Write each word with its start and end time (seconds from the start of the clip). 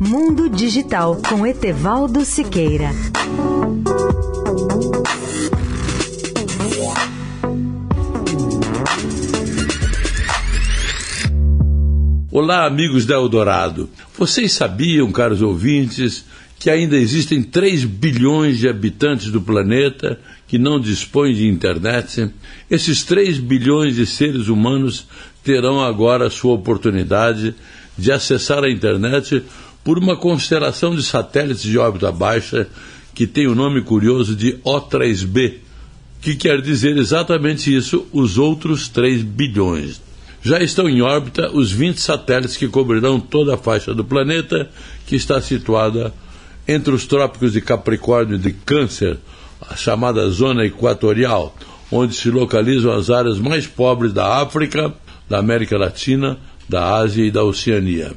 Mundo 0.00 0.48
Digital 0.48 1.20
com 1.28 1.46
Etevaldo 1.46 2.24
Siqueira. 2.24 2.90
Olá, 12.32 12.66
amigos 12.66 13.06
da 13.06 13.14
Eldorado. 13.14 13.88
Vocês 14.18 14.52
sabiam, 14.52 15.12
caros 15.12 15.40
ouvintes, 15.40 16.24
que 16.58 16.68
ainda 16.68 16.96
existem 16.96 17.42
3 17.42 17.84
bilhões 17.84 18.58
de 18.58 18.68
habitantes 18.68 19.30
do 19.30 19.40
planeta 19.40 20.18
que 20.48 20.58
não 20.58 20.80
dispõem 20.80 21.32
de 21.32 21.46
internet? 21.46 22.28
Esses 22.68 23.04
3 23.04 23.38
bilhões 23.38 23.94
de 23.94 24.04
seres 24.04 24.48
humanos 24.48 25.06
terão 25.44 25.80
agora 25.80 26.28
sua 26.28 26.54
oportunidade 26.54 27.54
de 27.96 28.12
acessar 28.12 28.64
a 28.64 28.70
internet 28.70 29.42
por 29.82 29.98
uma 29.98 30.16
constelação 30.16 30.94
de 30.94 31.02
satélites 31.02 31.62
de 31.62 31.78
órbita 31.78 32.10
baixa 32.10 32.68
que 33.14 33.26
tem 33.26 33.46
o 33.46 33.54
nome 33.54 33.80
curioso 33.80 34.36
de 34.36 34.54
O3b, 34.64 35.54
que 36.20 36.34
quer 36.34 36.60
dizer 36.60 36.96
exatamente 36.96 37.74
isso, 37.74 38.06
os 38.12 38.36
outros 38.36 38.88
3 38.88 39.22
bilhões. 39.22 40.02
Já 40.42 40.60
estão 40.60 40.88
em 40.88 41.00
órbita 41.00 41.50
os 41.50 41.72
20 41.72 42.00
satélites 42.00 42.56
que 42.56 42.68
cobrirão 42.68 43.18
toda 43.18 43.54
a 43.54 43.58
faixa 43.58 43.94
do 43.94 44.04
planeta, 44.04 44.68
que 45.06 45.16
está 45.16 45.40
situada 45.40 46.12
entre 46.68 46.94
os 46.94 47.06
trópicos 47.06 47.52
de 47.52 47.60
Capricórnio 47.60 48.36
e 48.36 48.38
de 48.38 48.52
Câncer, 48.52 49.18
a 49.60 49.76
chamada 49.76 50.28
zona 50.28 50.64
equatorial, 50.64 51.56
onde 51.90 52.14
se 52.14 52.30
localizam 52.30 52.92
as 52.92 53.08
áreas 53.08 53.38
mais 53.38 53.66
pobres 53.66 54.12
da 54.12 54.42
África, 54.42 54.92
da 55.28 55.38
América 55.38 55.78
Latina, 55.78 56.38
da 56.68 56.96
Ásia 56.96 57.24
e 57.24 57.30
da 57.30 57.44
Oceania. 57.44 58.12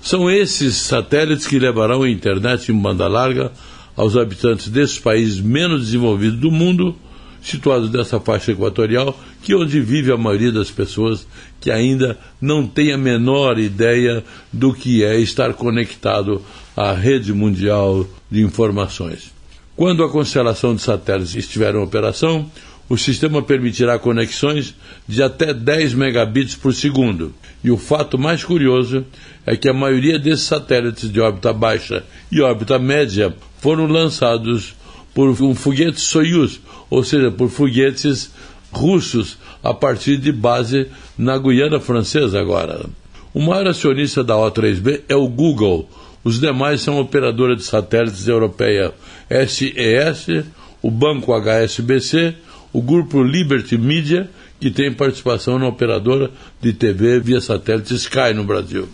São 0.00 0.30
esses 0.30 0.76
satélites 0.76 1.46
que 1.46 1.58
levarão 1.58 2.02
a 2.02 2.10
internet 2.10 2.72
em 2.72 2.76
banda 2.76 3.06
larga 3.06 3.52
aos 3.96 4.16
habitantes 4.16 4.68
desses 4.68 4.98
países 4.98 5.40
menos 5.40 5.84
desenvolvidos 5.84 6.38
do 6.38 6.50
mundo, 6.50 6.96
situados 7.40 7.90
nessa 7.90 8.18
faixa 8.18 8.52
equatorial, 8.52 9.18
que 9.42 9.52
é 9.52 9.56
onde 9.56 9.80
vive 9.80 10.12
a 10.12 10.16
maioria 10.16 10.52
das 10.52 10.70
pessoas 10.70 11.26
que 11.60 11.70
ainda 11.70 12.18
não 12.40 12.66
tem 12.66 12.92
a 12.92 12.98
menor 12.98 13.58
ideia 13.58 14.24
do 14.52 14.72
que 14.72 15.04
é 15.04 15.18
estar 15.18 15.52
conectado 15.54 16.42
à 16.76 16.92
rede 16.92 17.32
mundial 17.32 18.06
de 18.30 18.42
informações. 18.42 19.32
Quando 19.76 20.04
a 20.04 20.10
constelação 20.10 20.74
de 20.74 20.82
satélites 20.82 21.34
estiver 21.34 21.74
em 21.74 21.78
operação, 21.82 22.50
o 22.88 22.96
sistema 22.96 23.42
permitirá 23.42 23.98
conexões 23.98 24.74
de 25.08 25.22
até 25.22 25.54
10 25.54 25.94
megabits 25.94 26.54
por 26.54 26.74
segundo. 26.74 27.34
E 27.64 27.70
o 27.70 27.76
fato 27.76 28.18
mais 28.18 28.44
curioso 28.44 29.04
é 29.46 29.56
que 29.56 29.68
a 29.68 29.74
maioria 29.74 30.18
desses 30.18 30.46
satélites 30.46 31.10
de 31.10 31.20
órbita 31.20 31.52
baixa 31.52 32.04
e 32.30 32.40
órbita 32.40 32.78
média 32.78 33.34
foram 33.58 33.86
lançados 33.86 34.74
por 35.14 35.28
um 35.28 35.54
foguete 35.54 36.00
Soyuz, 36.00 36.60
ou 36.90 37.04
seja, 37.04 37.30
por 37.30 37.48
foguetes 37.48 38.30
russos 38.72 39.38
a 39.62 39.72
partir 39.74 40.16
de 40.16 40.32
base 40.32 40.88
na 41.16 41.38
Guiana 41.38 41.78
Francesa 41.78 42.40
agora. 42.40 42.86
O 43.34 43.40
maior 43.40 43.66
acionista 43.68 44.24
da 44.24 44.34
O3B 44.34 45.02
é 45.08 45.16
o 45.16 45.28
Google. 45.28 45.88
Os 46.24 46.40
demais 46.40 46.80
são 46.80 46.98
a 46.98 47.00
operadora 47.00 47.56
de 47.56 47.62
satélites 47.62 48.28
europeia 48.28 48.92
SES, 49.30 50.44
o 50.82 50.90
banco 50.90 51.32
HSBC, 51.32 52.34
o 52.72 52.80
grupo 52.80 53.22
Liberty 53.22 53.76
Media, 53.76 54.30
que 54.60 54.70
tem 54.70 54.92
participação 54.92 55.58
na 55.58 55.66
operadora 55.66 56.30
de 56.60 56.72
TV 56.72 57.20
via 57.20 57.40
satélite 57.40 57.94
Sky 57.94 58.32
no 58.34 58.44
Brasil. 58.44 58.88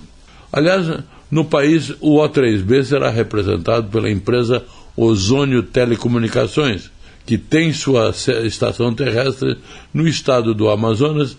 Aliás, 0.52 0.86
no 1.30 1.44
país, 1.44 1.90
o 2.00 2.16
O3B 2.16 2.84
será 2.84 3.10
representado 3.10 3.88
pela 3.88 4.10
empresa 4.10 4.64
Ozônio 4.96 5.62
Telecomunicações, 5.62 6.90
que 7.26 7.36
tem 7.36 7.72
sua 7.72 8.14
estação 8.44 8.94
terrestre 8.94 9.58
no 9.92 10.08
estado 10.08 10.54
do 10.54 10.70
Amazonas 10.70 11.36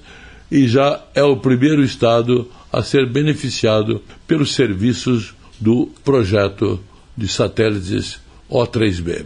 e 0.51 0.67
já 0.67 1.03
é 1.13 1.23
o 1.23 1.37
primeiro 1.37 1.83
estado 1.83 2.49
a 2.71 2.83
ser 2.83 3.07
beneficiado 3.07 4.01
pelos 4.27 4.53
serviços 4.53 5.33
do 5.59 5.87
projeto 6.03 6.79
de 7.17 7.27
satélites 7.27 8.19
O3B. 8.49 9.25